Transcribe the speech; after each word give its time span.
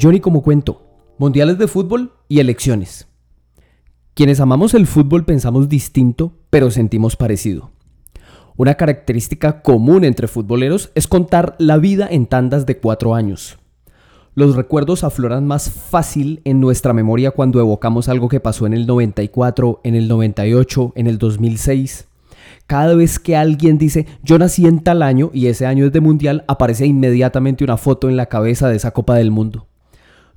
Johnny 0.00 0.20
como 0.20 0.42
cuento, 0.42 0.80
mundiales 1.18 1.58
de 1.58 1.68
fútbol 1.68 2.12
y 2.26 2.40
elecciones. 2.40 3.06
Quienes 4.14 4.40
amamos 4.40 4.72
el 4.72 4.86
fútbol 4.86 5.26
pensamos 5.26 5.68
distinto, 5.68 6.32
pero 6.48 6.70
sentimos 6.70 7.16
parecido. 7.16 7.70
Una 8.56 8.76
característica 8.76 9.60
común 9.60 10.04
entre 10.04 10.26
futboleros 10.26 10.90
es 10.94 11.06
contar 11.06 11.54
la 11.58 11.76
vida 11.76 12.08
en 12.10 12.24
tandas 12.24 12.64
de 12.64 12.78
cuatro 12.78 13.14
años. 13.14 13.58
Los 14.34 14.56
recuerdos 14.56 15.04
afloran 15.04 15.46
más 15.46 15.68
fácil 15.68 16.40
en 16.44 16.60
nuestra 16.60 16.94
memoria 16.94 17.32
cuando 17.32 17.60
evocamos 17.60 18.08
algo 18.08 18.28
que 18.28 18.40
pasó 18.40 18.66
en 18.66 18.72
el 18.72 18.86
94, 18.86 19.80
en 19.84 19.94
el 19.96 20.08
98, 20.08 20.92
en 20.96 21.08
el 21.08 21.18
2006. 21.18 22.08
Cada 22.66 22.94
vez 22.94 23.18
que 23.18 23.36
alguien 23.36 23.76
dice 23.76 24.06
yo 24.22 24.38
nací 24.38 24.66
en 24.66 24.80
tal 24.80 25.02
año 25.02 25.30
y 25.34 25.48
ese 25.48 25.66
año 25.66 25.84
es 25.84 25.92
de 25.92 26.00
mundial, 26.00 26.44
aparece 26.48 26.86
inmediatamente 26.86 27.64
una 27.64 27.76
foto 27.76 28.08
en 28.08 28.16
la 28.16 28.26
cabeza 28.26 28.68
de 28.68 28.76
esa 28.76 28.92
Copa 28.92 29.14
del 29.16 29.30
Mundo. 29.30 29.66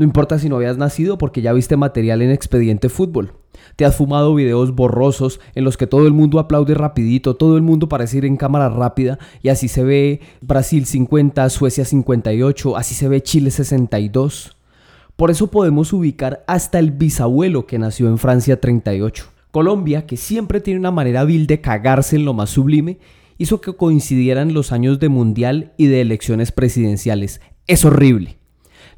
No 0.00 0.04
importa 0.04 0.38
si 0.38 0.48
no 0.48 0.56
habías 0.56 0.78
nacido 0.78 1.18
porque 1.18 1.42
ya 1.42 1.52
viste 1.52 1.76
material 1.76 2.22
en 2.22 2.30
Expediente 2.30 2.88
Fútbol. 2.88 3.34
Te 3.76 3.84
has 3.84 3.96
fumado 3.96 4.34
videos 4.34 4.74
borrosos 4.74 5.40
en 5.54 5.62
los 5.62 5.76
que 5.76 5.86
todo 5.86 6.06
el 6.06 6.14
mundo 6.14 6.38
aplaude 6.38 6.72
rapidito, 6.72 7.36
todo 7.36 7.58
el 7.58 7.62
mundo 7.62 7.86
parece 7.86 8.16
ir 8.16 8.24
en 8.24 8.38
cámara 8.38 8.70
rápida 8.70 9.18
y 9.42 9.50
así 9.50 9.68
se 9.68 9.84
ve 9.84 10.20
Brasil 10.40 10.86
50, 10.86 11.50
Suecia 11.50 11.84
58, 11.84 12.78
así 12.78 12.94
se 12.94 13.08
ve 13.08 13.22
Chile 13.22 13.50
62. 13.50 14.56
Por 15.16 15.30
eso 15.30 15.50
podemos 15.50 15.92
ubicar 15.92 16.44
hasta 16.46 16.78
el 16.78 16.92
bisabuelo 16.92 17.66
que 17.66 17.78
nació 17.78 18.08
en 18.08 18.16
Francia 18.16 18.58
38. 18.58 19.26
Colombia, 19.50 20.06
que 20.06 20.16
siempre 20.16 20.62
tiene 20.62 20.80
una 20.80 20.92
manera 20.92 21.24
vil 21.24 21.46
de 21.46 21.60
cagarse 21.60 22.16
en 22.16 22.24
lo 22.24 22.32
más 22.32 22.48
sublime, 22.48 22.96
hizo 23.36 23.60
que 23.60 23.76
coincidieran 23.76 24.54
los 24.54 24.72
años 24.72 24.98
de 24.98 25.10
mundial 25.10 25.74
y 25.76 25.88
de 25.88 26.00
elecciones 26.00 26.52
presidenciales. 26.52 27.42
Es 27.66 27.84
horrible. 27.84 28.39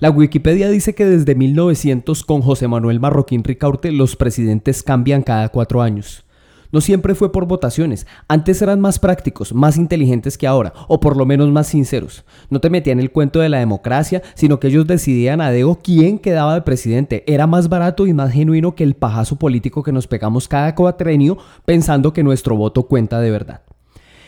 La 0.03 0.11
Wikipedia 0.11 0.69
dice 0.69 0.97
que 0.97 1.07
desde 1.07 1.37
1900 1.37 2.25
con 2.25 2.43
José 2.43 2.67
Manuel 2.67 2.99
Marroquín 2.99 3.45
Ricaurte 3.45 3.93
los 3.93 4.17
presidentes 4.17 4.83
cambian 4.83 5.23
cada 5.23 5.49
cuatro 5.51 5.81
años. 5.81 6.25
No 6.73 6.81
siempre 6.81 7.15
fue 7.15 7.31
por 7.31 7.47
votaciones, 7.47 8.09
antes 8.27 8.61
eran 8.63 8.81
más 8.81 8.99
prácticos, 8.99 9.55
más 9.55 9.77
inteligentes 9.77 10.37
que 10.37 10.49
ahora, 10.49 10.73
o 10.89 10.99
por 10.99 11.17
lo 11.17 11.25
menos 11.25 11.51
más 11.51 11.69
sinceros. 11.69 12.25
No 12.51 12.61
te 12.61 12.69
metían 12.69 12.99
el 12.99 13.13
cuento 13.13 13.39
de 13.39 13.49
la 13.49 13.61
democracia, 13.61 14.23
sino 14.35 14.59
que 14.59 14.67
ellos 14.67 14.89
decidían 14.89 15.41
a 15.41 15.53
Dego 15.53 15.79
quién 15.81 16.19
quedaba 16.19 16.55
de 16.55 16.63
presidente. 16.63 17.23
Era 17.29 17.47
más 17.47 17.69
barato 17.69 18.09
y 18.09 18.13
más 18.13 18.33
genuino 18.33 18.75
que 18.75 18.83
el 18.83 18.95
pajazo 18.95 19.37
político 19.37 19.85
que 19.85 19.93
nos 19.93 20.09
pegamos 20.09 20.49
cada 20.49 20.75
cuatrenio 20.75 21.39
pensando 21.65 22.13
que 22.13 22.25
nuestro 22.25 22.57
voto 22.57 22.89
cuenta 22.89 23.21
de 23.21 23.31
verdad. 23.31 23.61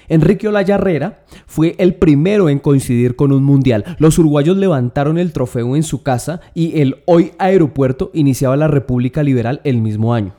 Enrique 0.08 0.48
Olaya 0.48 0.76
Herrera 0.76 1.24
fue 1.46 1.74
el 1.78 1.94
primero 1.94 2.48
en 2.48 2.58
coincidir 2.58 3.16
con 3.16 3.32
un 3.32 3.44
mundial. 3.44 3.84
Los 3.98 4.18
uruguayos 4.18 4.56
levantaron 4.56 5.18
el 5.18 5.32
trofeo 5.32 5.76
en 5.76 5.82
su 5.82 6.02
casa 6.02 6.40
y 6.54 6.80
el 6.80 7.02
hoy 7.06 7.32
aeropuerto 7.38 8.10
iniciaba 8.14 8.56
la 8.56 8.68
República 8.68 9.22
Liberal 9.22 9.60
el 9.64 9.80
mismo 9.80 10.14
año. 10.14 10.34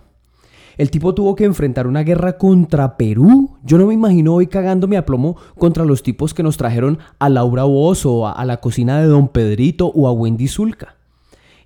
El 0.78 0.92
tipo 0.92 1.16
tuvo 1.16 1.36
que 1.36 1.46
enfrentar 1.46 1.88
una 1.88 2.04
guerra 2.04 2.38
contra 2.38 2.98
Perú. 2.98 3.58
Yo 3.64 3.78
no 3.78 3.88
me 3.88 3.94
imagino 3.94 4.34
hoy 4.34 4.48
cagándome 4.48 4.98
a 4.98 5.06
plomo 5.06 5.38
contra 5.58 5.86
los 5.86 6.04
tipos 6.04 6.34
que 6.34 6.44
nos 6.44 6.58
trajeron 6.58 7.00
a 7.18 7.30
Laura 7.30 7.64
Bozo 7.64 8.14
o 8.14 8.28
a, 8.28 8.44
la 8.44 8.58
cocina 8.58 9.00
de 9.00 9.08
Don 9.08 9.30
Pedrito 9.30 9.88
o 9.88 10.08
a 10.08 10.12
Wendy 10.12 10.48
Zulka. 10.48 10.98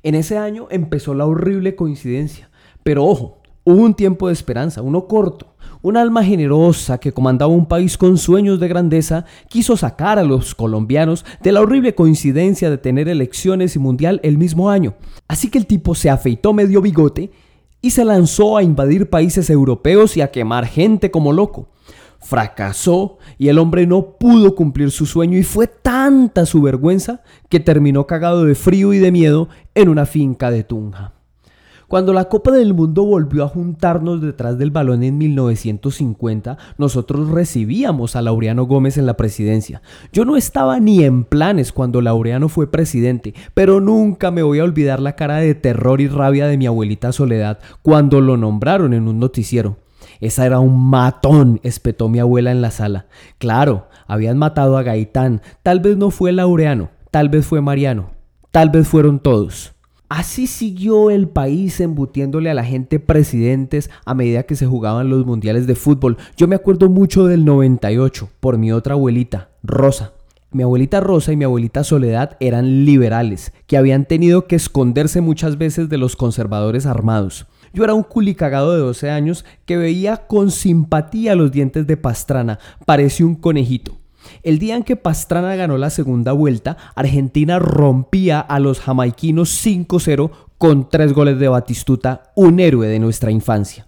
En 0.03 0.14
ese 0.14 0.38
año 0.38 0.67
empezó 0.70 1.16
la 1.16 1.25
horrible 1.25 1.75
coincidencia. 1.75 2.50
Pero 2.83 3.03
ojo, 3.05 3.38
un 3.63 3.93
tiempo 3.93 4.27
de 4.27 4.33
esperanza, 4.33 4.81
uno 4.81 5.07
corto. 5.07 5.55
Un 5.81 5.95
alma 5.95 6.23
generosa 6.25 6.97
que 6.97 7.13
comandaba 7.13 7.53
un 7.53 7.65
país 7.65 7.97
con 7.97 8.17
sueños 8.17 8.59
de 8.59 8.67
grandeza 8.67 9.25
quiso 9.47 9.77
sacar 9.77 10.19
a 10.19 10.23
los 10.23 10.53
colombianos 10.53 11.23
de 11.41 11.53
la 11.53 11.61
horrible 11.61 11.95
coincidencia 11.95 12.69
de 12.69 12.77
tener 12.77 13.07
elecciones 13.07 13.75
y 13.75 13.80
mundial 13.80 14.20
el 14.23 14.37
mismo 14.37 14.70
año. 14.70 14.95
Así 15.27 15.49
que 15.49 15.58
el 15.58 15.67
tipo 15.67 15.95
se 15.95 16.09
afeitó 16.09 16.53
medio 16.53 16.81
bigote 16.81 17.31
y 17.81 17.92
se 17.92 18.03
lanzó 18.03 18.58
a 18.58 18.64
invadir 18.64 19.09
países 19.09 19.49
europeos 19.49 20.17
y 20.17 20.21
a 20.21 20.31
quemar 20.31 20.65
gente 20.65 21.11
como 21.11 21.31
loco. 21.31 21.70
Fracasó 22.20 23.17
y 23.37 23.47
el 23.47 23.58
hombre 23.58 23.87
no 23.87 24.17
pudo 24.17 24.55
cumplir 24.55 24.91
su 24.91 25.05
sueño 25.05 25.37
y 25.37 25.43
fue 25.43 25.67
tanta 25.67 26.45
su 26.45 26.61
vergüenza 26.61 27.21
que 27.47 27.61
terminó 27.61 28.05
cagado 28.05 28.43
de 28.43 28.55
frío 28.55 28.93
y 28.93 28.97
de 28.97 29.14
miedo 29.14 29.47
en 29.76 29.87
una 29.87 30.05
finca 30.05 30.52
de 30.52 30.65
Tunja. 30.65 31.18
Cuando 31.89 32.14
la 32.14 32.26
Copa 32.26 32.52
del 32.52 32.76
Mundo 32.76 33.04
volvió 33.04 33.44
a 33.44 33.48
juntarnos 33.48 34.22
detrás 34.22 34.60
del 34.60 34.70
balón 34.70 35.02
en 35.02 35.17
1950, 35.17 36.55
nosotros 36.77 37.30
recibíamos 37.30 38.16
a 38.16 38.22
Laureano 38.22 38.67
Gómez 38.67 39.00
en 39.00 39.08
la 39.08 39.17
presidencia. 39.17 39.82
Yo 40.14 40.23
no 40.23 40.38
estaba 40.38 40.80
ni 40.80 41.04
en 41.04 41.23
planes 41.23 41.73
cuando 41.73 42.00
Laureano 42.00 42.48
fue 42.48 42.70
presidente, 42.70 43.33
pero 43.55 43.82
nunca 43.82 44.30
me 44.30 44.44
voy 44.44 44.60
a 44.60 44.66
olvidar 44.66 45.00
la 45.00 45.16
cara 45.16 45.38
de 45.38 45.55
terror 45.55 46.00
y 46.00 46.08
rabia 46.08 46.45
de 46.45 46.58
mi 46.58 46.67
abuelita 46.67 47.11
Soledad 47.11 47.58
cuando 47.82 48.21
lo 48.21 48.38
nombraron 48.38 48.94
en 48.94 49.08
un 49.08 49.20
noticiero. 49.20 49.77
Esa 50.20 50.45
era 50.45 50.60
un 50.60 50.92
matón, 50.92 51.60
espetó 51.64 52.08
mi 52.08 52.20
abuela 52.20 52.52
en 52.52 52.61
la 52.61 52.70
sala. 52.70 53.08
Claro, 53.39 53.88
habían 54.06 54.38
matado 54.38 54.77
a 54.77 54.83
Gaitán. 54.83 55.42
Tal 55.64 55.80
vez 55.80 55.98
no 55.98 56.11
fue 56.11 56.33
Laureano, 56.33 56.92
tal 57.10 57.30
vez 57.30 57.48
fue 57.48 57.61
Mariano, 57.61 58.11
tal 58.52 58.70
vez 58.70 58.88
fueron 58.88 59.17
todos. 59.17 59.73
Así 60.09 60.47
siguió 60.47 61.11
el 61.11 61.27
país 61.27 61.80
embutiéndole 61.80 62.49
a 62.49 62.55
la 62.55 62.64
gente 62.64 62.99
presidentes 62.99 63.92
a 64.05 64.15
medida 64.15 64.42
que 64.42 64.55
se 64.55 64.65
jugaban 64.65 65.08
los 65.08 65.23
mundiales 65.23 65.67
de 65.67 65.75
fútbol. 65.75 66.17
Yo 66.36 66.47
me 66.47 66.55
acuerdo 66.55 66.89
mucho 66.89 67.27
del 67.27 67.45
98 67.45 68.27
por 68.39 68.58
mi 68.58 68.71
otra 68.71 68.95
abuelita, 68.95 69.49
Rosa. 69.61 70.14
Mi 70.52 70.64
abuelita 70.64 70.99
Rosa 70.99 71.31
y 71.31 71.37
mi 71.37 71.43
abuelita 71.43 71.83
Soledad 71.83 72.37
eran 72.39 72.86
liberales, 72.86 73.53
que 73.67 73.77
habían 73.77 74.05
tenido 74.05 74.47
que 74.47 74.55
esconderse 74.55 75.21
muchas 75.21 75.59
veces 75.59 75.89
de 75.89 75.99
los 75.99 76.15
conservadores 76.15 76.87
armados. 76.87 77.45
Yo 77.71 77.83
era 77.83 77.93
un 77.93 78.02
culicagado 78.02 78.73
de 78.73 78.80
12 78.80 79.11
años 79.11 79.45
que 79.67 79.77
veía 79.77 80.26
con 80.26 80.49
simpatía 80.49 81.36
los 81.36 81.52
dientes 81.52 81.86
de 81.86 81.97
Pastrana, 81.97 82.58
parecía 82.87 83.27
un 83.27 83.36
conejito. 83.36 83.98
El 84.43 84.59
día 84.59 84.75
en 84.75 84.83
que 84.83 84.95
Pastrana 84.95 85.55
ganó 85.55 85.77
la 85.77 85.89
segunda 85.89 86.31
vuelta, 86.31 86.77
Argentina 86.95 87.59
rompía 87.59 88.39
a 88.39 88.59
los 88.59 88.80
jamaiquinos 88.80 89.65
5-0 89.65 90.31
con 90.57 90.89
tres 90.89 91.13
goles 91.13 91.39
de 91.39 91.47
Batistuta, 91.47 92.31
un 92.35 92.59
héroe 92.59 92.87
de 92.87 92.99
nuestra 92.99 93.31
infancia. 93.31 93.87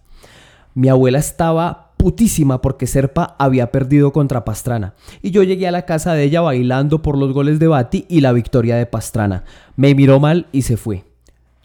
Mi 0.74 0.88
abuela 0.88 1.20
estaba 1.20 1.91
putísima 1.97 2.62
porque 2.62 2.88
Serpa 2.88 3.36
había 3.38 3.72
perdido 3.72 4.12
contra 4.12 4.44
Pastrana. 4.44 4.96
Y 5.22 5.31
yo 5.31 5.44
llegué 5.44 5.68
a 5.68 5.72
la 5.72 5.86
casa 5.86 6.14
de 6.14 6.24
ella 6.24 6.41
bailando 6.41 7.02
por 7.02 7.18
los 7.18 7.31
goles 7.31 7.59
de 7.59 7.68
Bati 7.68 8.06
y 8.09 8.22
la 8.22 8.31
victoria 8.31 8.75
de 8.75 8.88
Pastrana. 8.88 9.44
Me 9.75 9.94
miró 9.94 10.20
mal 10.20 10.47
y 10.52 10.64
se 10.64 10.78
fue. 10.78 11.03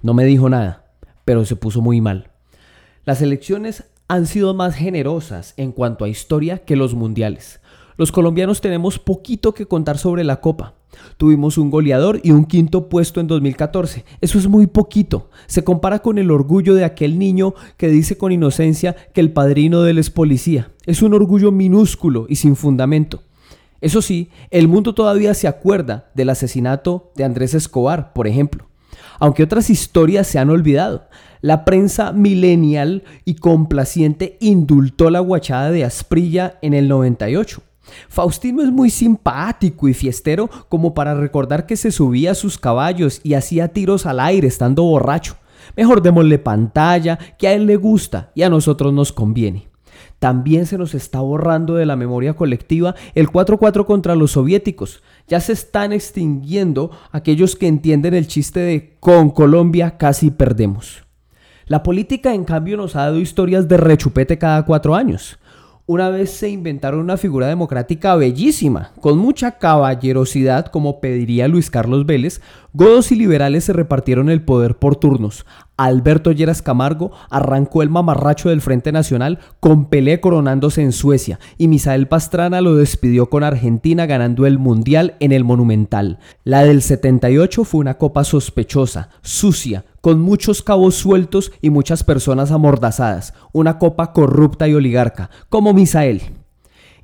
No 0.02 0.12
me 0.12 0.24
dijo 0.24 0.50
nada, 0.50 0.84
pero 1.24 1.44
se 1.46 1.56
puso 1.56 1.80
muy 1.80 2.00
mal. 2.00 2.30
Las 3.06 3.22
elecciones 3.22 3.84
han 4.08 4.26
sido 4.26 4.52
más 4.52 4.74
generosas 4.74 5.54
en 5.56 5.72
cuanto 5.72 6.04
a 6.04 6.08
historia 6.08 6.58
que 6.58 6.76
los 6.76 6.94
mundiales. 6.94 7.60
Los 7.96 8.12
colombianos 8.12 8.60
tenemos 8.60 8.98
poquito 8.98 9.54
que 9.54 9.66
contar 9.66 9.96
sobre 9.96 10.22
la 10.22 10.40
Copa. 10.40 10.74
Tuvimos 11.16 11.56
un 11.56 11.70
goleador 11.70 12.20
y 12.22 12.30
un 12.30 12.44
quinto 12.44 12.88
puesto 12.88 13.20
en 13.20 13.26
2014. 13.26 14.04
Eso 14.20 14.38
es 14.38 14.48
muy 14.48 14.66
poquito. 14.66 15.30
Se 15.46 15.64
compara 15.64 16.00
con 16.00 16.18
el 16.18 16.30
orgullo 16.30 16.74
de 16.74 16.84
aquel 16.84 17.18
niño 17.18 17.54
que 17.76 17.88
dice 17.88 18.18
con 18.18 18.32
inocencia 18.32 18.94
que 19.14 19.20
el 19.20 19.32
padrino 19.32 19.82
de 19.82 19.92
él 19.92 19.98
es 19.98 20.10
policía. 20.10 20.72
Es 20.84 21.00
un 21.00 21.14
orgullo 21.14 21.52
minúsculo 21.52 22.26
y 22.28 22.36
sin 22.36 22.54
fundamento. 22.56 23.22
Eso 23.80 24.02
sí, 24.02 24.30
el 24.50 24.68
mundo 24.68 24.94
todavía 24.94 25.32
se 25.34 25.48
acuerda 25.48 26.10
del 26.14 26.30
asesinato 26.30 27.12
de 27.14 27.24
Andrés 27.24 27.54
Escobar, 27.54 28.12
por 28.12 28.26
ejemplo. 28.26 28.66
Aunque 29.18 29.42
otras 29.42 29.70
historias 29.70 30.26
se 30.26 30.38
han 30.38 30.50
olvidado. 30.50 31.08
La 31.40 31.64
prensa 31.64 32.12
millennial 32.12 33.04
y 33.24 33.36
complaciente 33.36 34.36
indultó 34.40 35.10
la 35.10 35.20
guachada 35.20 35.70
de 35.70 35.84
Asprilla 35.84 36.58
en 36.62 36.74
el 36.74 36.88
98. 36.88 37.62
Faustino 38.08 38.62
es 38.62 38.70
muy 38.70 38.90
simpático 38.90 39.88
y 39.88 39.94
fiestero 39.94 40.48
como 40.68 40.94
para 40.94 41.14
recordar 41.14 41.66
que 41.66 41.76
se 41.76 41.90
subía 41.90 42.32
a 42.32 42.34
sus 42.34 42.58
caballos 42.58 43.20
y 43.22 43.34
hacía 43.34 43.68
tiros 43.68 44.06
al 44.06 44.20
aire 44.20 44.48
estando 44.48 44.82
borracho. 44.82 45.36
Mejor 45.76 46.02
démosle 46.02 46.38
pantalla, 46.38 47.18
que 47.38 47.48
a 47.48 47.52
él 47.52 47.66
le 47.66 47.76
gusta 47.76 48.30
y 48.34 48.42
a 48.42 48.50
nosotros 48.50 48.92
nos 48.92 49.12
conviene. 49.12 49.68
También 50.18 50.66
se 50.66 50.78
nos 50.78 50.94
está 50.94 51.20
borrando 51.20 51.74
de 51.74 51.84
la 51.84 51.96
memoria 51.96 52.34
colectiva 52.34 52.94
el 53.14 53.28
4-4 53.28 53.84
contra 53.84 54.14
los 54.14 54.32
soviéticos. 54.32 55.02
Ya 55.28 55.40
se 55.40 55.52
están 55.52 55.92
extinguiendo 55.92 56.90
aquellos 57.12 57.56
que 57.56 57.66
entienden 57.66 58.14
el 58.14 58.26
chiste 58.26 58.60
de 58.60 58.96
con 58.98 59.30
Colombia 59.30 59.98
casi 59.98 60.30
perdemos. 60.30 61.04
La 61.66 61.82
política 61.82 62.32
en 62.32 62.44
cambio 62.44 62.76
nos 62.76 62.96
ha 62.96 63.02
dado 63.02 63.18
historias 63.18 63.68
de 63.68 63.76
rechupete 63.76 64.38
cada 64.38 64.64
cuatro 64.64 64.94
años 64.94 65.38
una 65.86 66.10
vez 66.10 66.30
se 66.30 66.48
inventaron 66.48 67.00
una 67.00 67.16
figura 67.16 67.46
democrática 67.46 68.16
bellísima, 68.16 68.90
con 69.00 69.18
mucha 69.18 69.58
caballerosidad, 69.58 70.66
como 70.66 71.00
pediría 71.00 71.46
Luis 71.46 71.70
Carlos 71.70 72.06
Vélez, 72.06 72.40
Godos 72.72 73.10
y 73.12 73.14
liberales 73.14 73.64
se 73.64 73.72
repartieron 73.72 74.28
el 74.28 74.42
poder 74.42 74.76
por 74.76 74.96
turnos. 74.96 75.46
Alberto 75.76 76.32
Lleras 76.32 76.62
Camargo 76.62 77.12
arrancó 77.28 77.82
el 77.82 77.90
mamarracho 77.90 78.48
del 78.48 78.62
Frente 78.62 78.92
Nacional 78.92 79.38
con 79.60 79.86
Pelé 79.90 80.20
coronándose 80.20 80.82
en 80.82 80.92
Suecia 80.92 81.38
y 81.58 81.68
Misael 81.68 82.08
Pastrana 82.08 82.62
lo 82.62 82.76
despidió 82.76 83.28
con 83.28 83.44
Argentina 83.44 84.06
ganando 84.06 84.46
el 84.46 84.58
Mundial 84.58 85.16
en 85.20 85.32
el 85.32 85.44
Monumental. 85.44 86.18
La 86.44 86.64
del 86.64 86.80
78 86.80 87.64
fue 87.64 87.80
una 87.80 87.98
copa 87.98 88.24
sospechosa, 88.24 89.10
sucia, 89.20 89.84
con 90.00 90.20
muchos 90.20 90.62
cabos 90.62 90.94
sueltos 90.94 91.52
y 91.60 91.70
muchas 91.70 92.04
personas 92.04 92.52
amordazadas, 92.52 93.34
una 93.52 93.78
copa 93.78 94.12
corrupta 94.12 94.68
y 94.68 94.74
oligarca, 94.74 95.30
como 95.48 95.74
Misael. 95.74 96.22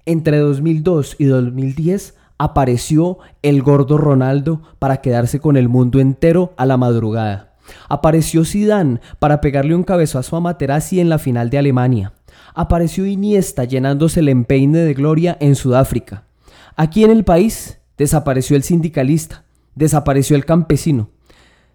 Entre 0.07 0.39
2002 0.39 1.17
y 1.19 1.25
2010 1.25 2.15
apareció 2.39 3.19
el 3.43 3.63
gordo 3.63 3.99
Ronaldo 3.99 4.63
para 4.79 5.01
quedarse 5.01 5.41
con 5.41 5.57
el 5.57 5.69
mundo 5.69 6.01
entero 6.01 6.55
a 6.57 6.67
la 6.67 6.77
madrugada. 6.77 7.52
Apareció 7.89 8.45
Zidane 8.45 9.01
para 9.19 9.41
pegarle 9.41 9.75
un 9.75 9.83
cabezazo 9.83 10.37
a 10.37 10.41
Materazzi 10.41 11.01
en 11.01 11.09
la 11.09 11.19
final 11.19 11.51
de 11.51 11.59
Alemania. 11.59 12.13
Apareció 12.55 13.07
Iniesta 13.07 13.65
llenándose 13.65 14.21
el 14.21 14.29
empeine 14.29 14.79
de 14.79 14.95
gloria 14.95 15.37
en 15.41 15.55
Sudáfrica. 15.55 16.25
Aquí 16.77 17.05
en 17.05 17.11
el 17.11 17.25
país 17.25 17.79
desapareció 17.99 18.57
el 18.57 18.63
sindicalista, 18.63 19.45
desapareció 19.75 20.37
el 20.37 20.45
campesino. 20.45 21.11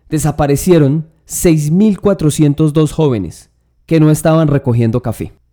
Desaparecieron 0.10 1.08
6.402 1.28 2.92
jóvenes 2.92 3.50
que 3.86 4.00
no 4.00 4.12
estaban 4.12 4.48
recogiendo 4.48 5.02
café. 5.02 5.38